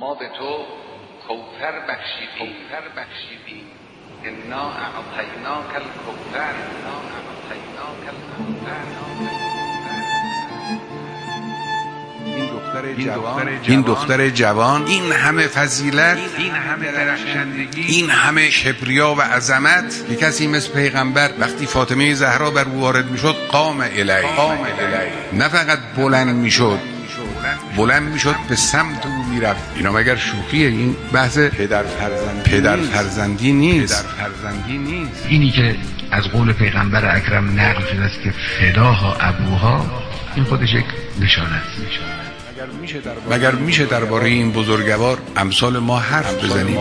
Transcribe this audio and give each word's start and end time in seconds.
ما 0.00 0.14
به 0.14 0.28
تو 0.38 0.64
کوثر 1.28 1.74
بخشیدیم. 1.88 2.38
کوثر 2.38 2.84
بخشیدیم. 2.96 3.64
انا 4.24 4.64
اعطیناک 4.70 5.74
الکوثر 5.74 6.54
انا 6.70 6.96
اعطیناک 7.50 8.02
الکوثر 8.08 9.00
این 13.62 13.80
دختر 13.82 14.28
جوان. 14.28 14.86
این 14.86 15.12
همه 15.12 15.46
فضیلت. 15.46 16.18
این 16.38 16.54
همه 16.54 16.92
درخشندگی. 16.92 17.82
این 17.82 18.10
همه 18.10 18.50
کبریا 18.50 19.14
و 19.14 19.20
عظمت. 19.20 20.08
که 20.08 20.16
کسی 20.16 20.46
مثل 20.46 20.72
پیغمبر 20.72 21.30
وقتی 21.38 21.66
فاطمه 21.66 22.14
زهرا 22.14 22.50
بر 22.50 22.64
او 22.64 22.80
وارد 22.80 23.10
می‌شد 23.10 23.36
قام 23.48 23.80
الی 23.80 24.12
نه 25.32 25.48
فقط 25.48 25.78
بلند 25.96 26.36
می‌شد. 26.36 26.78
بلند 27.76 28.12
می‌شد 28.12 28.36
به 28.48 28.56
سمت 28.56 29.06
او 29.06 29.19
می‌رفت. 29.30 29.60
اینا 29.76 29.92
مگر 29.92 30.16
شوخیه 30.16 30.68
این 30.68 30.96
بحث 31.12 31.38
پدر 31.38 31.82
فرزندی 31.82 32.50
پدر 32.50 32.76
فرزندی 32.76 33.52
نیست. 33.52 34.04
پدر 34.04 34.28
فرزندی 34.28 34.78
نیست. 34.78 35.26
اینی 35.28 35.50
که 35.50 35.76
از 36.10 36.24
قول 36.24 36.52
پیغمبر 36.52 37.16
اکرم 37.16 37.60
نقل 37.60 37.82
شده 37.92 38.02
است 38.02 38.22
که 38.24 38.30
فداها 38.30 39.16
ابوها 39.20 39.86
این 40.34 40.44
خودش 40.44 40.74
یک 40.74 40.84
نشانه 41.20 41.54
است. 41.54 41.80
مگر 43.30 43.52
میشه 43.52 43.86
درباره 43.86 44.28
این 44.28 44.52
بزرگوار 44.52 45.18
امثال 45.36 45.78
ما 45.78 45.98
حرف 45.98 46.44
بزنیم؟ 46.44 46.78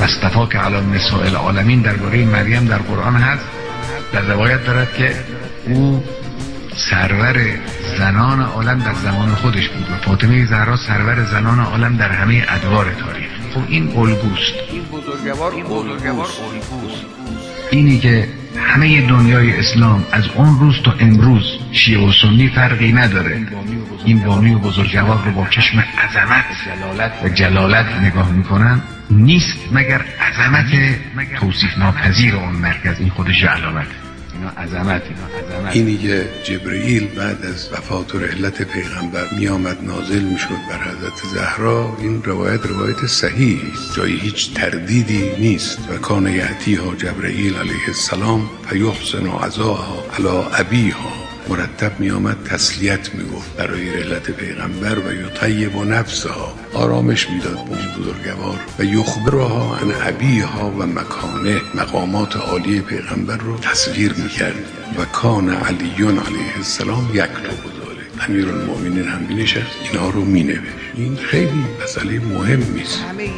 مصطفا 0.00 0.46
که 0.46 0.58
علی 0.58 0.86
نساء 0.86 1.24
العالمین 1.24 1.80
درباره 1.80 2.24
مریم 2.24 2.64
در 2.64 2.78
قرآن 2.78 3.16
هست 3.16 3.44
در 4.12 4.20
روایت 4.20 4.64
دارد 4.64 4.94
که 4.94 5.14
او 5.66 6.04
سرور 6.76 7.36
زنان 7.98 8.40
عالم 8.40 8.78
در 8.78 8.94
زمان 8.94 9.34
خودش 9.34 9.68
بود 9.68 9.90
و 9.90 9.96
فاطمه 9.96 10.44
زهرا 10.44 10.76
سرور 10.76 11.24
زنان 11.24 11.60
عالم 11.60 11.96
در 11.96 12.12
همه 12.12 12.44
ادوار 12.48 12.92
تاریخ. 12.92 13.28
خب 13.54 13.60
این 13.68 13.96
الگوست. 13.96 14.52
این 14.72 14.82
بزرگوار 14.82 15.52
این 15.52 15.64
بزرگوار 15.64 16.26
الگوست. 16.52 17.06
اینی 17.70 17.98
که 17.98 18.28
همه 18.56 19.06
دنیای 19.06 19.56
اسلام 19.56 20.04
از 20.12 20.24
اون 20.34 20.58
روز 20.58 20.82
تا 20.84 20.94
امروز 21.00 21.58
شیعه 21.72 22.08
و 22.08 22.12
سنی 22.12 22.48
فرقی 22.48 22.92
نداره. 22.92 23.46
این 24.04 24.18
بانی 24.18 24.54
و 24.54 24.58
بزرگوار. 24.58 25.24
رو 25.24 25.32
با 25.32 25.46
چشم 25.50 25.78
عظمت 25.78 26.44
و 27.24 27.28
جلالت 27.28 27.86
نگاه 28.02 28.32
می‌کنن. 28.32 28.80
نیست 29.10 29.56
مگر 29.72 30.04
عظمت 30.20 30.66
توصیف 31.40 31.78
ناپذیر 31.78 32.36
اون 32.36 32.54
مرکز. 32.54 33.00
این 33.00 33.10
خودش 33.10 33.44
علامت 33.44 33.86
اینا 34.36 34.50
عظمت 34.50 35.02
اینی 35.72 35.98
که 35.98 36.28
جبرئیل 36.44 37.06
بعد 37.06 37.46
از 37.46 37.72
وفات 37.72 38.14
و 38.14 38.18
رحلت 38.18 38.62
پیغمبر 38.62 39.24
می 39.38 39.48
آمد 39.48 39.84
نازل 39.84 40.22
می 40.22 40.38
شد 40.38 40.48
بر 40.70 40.82
حضرت 40.82 41.34
زهرا 41.34 41.96
این 42.00 42.22
روایت 42.24 42.66
روایت 42.66 43.06
صحیح 43.06 43.60
است. 43.72 43.96
جای 43.96 44.12
هیچ 44.12 44.54
تردیدی 44.54 45.30
نیست. 45.38 45.78
و 45.90 45.96
کان 45.98 46.26
یعتیها 46.26 46.94
جبرئیل 46.94 47.56
علیه 47.56 47.88
السلام 47.88 48.50
فیحسن 48.70 49.26
عزاها 49.26 50.04
علی 50.18 50.44
ابیها. 50.58 51.25
مرتب 51.48 52.00
می 52.00 52.10
آمد 52.10 52.36
تسلیت 52.44 53.14
می 53.14 53.24
گفت 53.24 53.56
برای 53.56 53.90
رحلت 53.90 54.30
پیغمبر 54.30 54.98
و 54.98 55.12
یطیب 55.12 55.76
و 55.76 55.84
نفسها. 55.84 56.54
آرامش 56.74 57.30
می‌داد 57.30 57.54
به 57.54 57.70
اون 57.70 57.78
بزرگوار 57.98 58.60
و 58.78 58.84
یخبرها 58.84 59.76
عن 59.76 59.92
ابیها 60.08 60.70
و 60.70 60.86
مکانه. 60.86 61.60
مقامات 61.74 62.36
عالی 62.36 62.80
پیغمبر 62.80 63.36
رو 63.36 63.58
تصویر 63.58 64.12
می 64.12 64.28
کرد 64.28 64.64
و 64.98 65.04
کان 65.04 65.48
علیون 65.48 66.18
علیه 66.18 66.56
السلام 66.56 67.10
یک 67.14 67.30
امیر 68.20 68.48
المؤمنین 68.48 69.08
هم 69.08 69.26
بینشست 69.26 69.76
اینا 69.92 70.10
رو 70.10 70.24
می 70.24 70.42
نوشت 70.42 70.60
این 70.94 71.16
خیلی 71.16 71.64
مسئله 71.84 72.20
مهمی 72.20 72.82
است 72.82 73.04
همه 73.10 73.28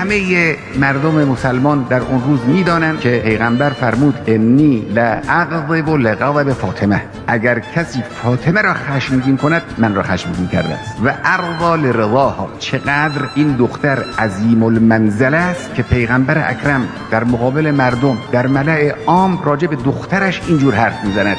همه 0.00 0.56
مردم 0.78 1.24
مسلمان 1.24 1.86
در 1.90 2.00
اون 2.00 2.22
روز 2.22 2.40
می‌دانند 2.46 3.00
که 3.00 3.22
پیغمبر 3.24 3.70
فرمود 3.70 4.14
انی 4.26 4.86
لاغضب 4.94 5.88
لغضب 5.88 6.52
فاطمه. 6.52 7.02
اگر 7.26 7.58
کسی 7.58 8.02
فاطمه 8.22 8.62
را 8.62 8.74
خشمگین 8.74 9.36
کند 9.36 9.62
من 9.78 9.94
را 9.94 10.02
خشمگین 10.02 10.48
کرده 10.48 10.74
است. 10.74 10.96
و 11.04 11.14
ارضا 11.24 11.76
لرضاها 11.76 12.48
چقدر 12.58 13.28
این 13.34 13.56
دختر 13.56 14.04
عظیم 14.18 14.62
المنزل 14.62 15.34
است 15.34 15.74
که 15.74 15.82
پیغمبر 15.82 16.50
اکرم 16.50 16.88
در 17.10 17.24
مقابل 17.24 17.70
مردم 17.70 18.18
در 18.32 18.46
ملع 18.46 18.94
عام 19.06 19.42
راجع 19.44 19.66
به 19.66 19.76
دخترش 19.76 20.40
اینجور 20.46 20.74
حرف 20.74 21.04
می‌زند. 21.04 21.36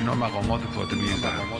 اینا 0.00 0.14
مقامات 0.14 0.60
فاطمه 0.74 1.06
زهرا 1.06 1.58